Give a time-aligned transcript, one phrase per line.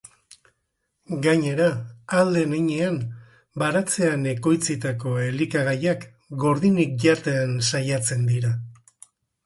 [1.27, 1.67] Gainera,
[2.15, 2.97] ahal den heinean,
[3.65, 6.11] baratzean ekoitzitako elikagaiak
[6.47, 8.57] gordinik jaten saiatzen dira.